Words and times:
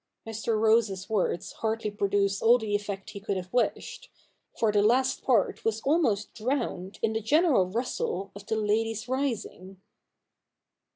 Mr. 0.25 0.59
Rose's 0.59 1.07
words 1.11 1.51
hardly 1.51 1.91
produced 1.91 2.41
all 2.41 2.57
the 2.57 2.73
effect 2.75 3.11
he 3.11 3.19
could 3.19 3.37
have 3.37 3.53
wished; 3.53 4.09
for 4.57 4.71
the 4.71 4.81
last 4.81 5.21
part 5.21 5.63
was 5.63 5.79
almost 5.81 6.33
drowned 6.33 6.97
in 7.03 7.13
the 7.13 7.21
general 7.21 7.67
rustle 7.67 8.31
of 8.35 8.43
the 8.47 8.55
ladies 8.55 9.07
rising. 9.07 9.79